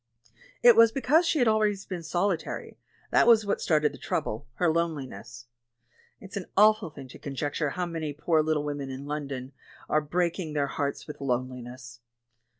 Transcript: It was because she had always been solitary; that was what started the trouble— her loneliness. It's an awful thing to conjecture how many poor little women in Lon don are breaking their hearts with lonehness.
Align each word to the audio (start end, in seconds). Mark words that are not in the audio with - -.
It 0.63 0.75
was 0.75 0.91
because 0.91 1.27
she 1.27 1.37
had 1.37 1.47
always 1.47 1.85
been 1.85 2.01
solitary; 2.01 2.79
that 3.11 3.27
was 3.27 3.45
what 3.45 3.61
started 3.61 3.93
the 3.93 3.99
trouble— 3.99 4.47
her 4.55 4.67
loneliness. 4.67 5.45
It's 6.19 6.35
an 6.35 6.47
awful 6.57 6.89
thing 6.89 7.07
to 7.09 7.19
conjecture 7.19 7.69
how 7.69 7.85
many 7.85 8.11
poor 8.11 8.41
little 8.41 8.63
women 8.63 8.89
in 8.89 9.05
Lon 9.05 9.27
don 9.27 9.51
are 9.87 10.01
breaking 10.01 10.53
their 10.53 10.65
hearts 10.65 11.05
with 11.05 11.21
lonehness. 11.21 11.99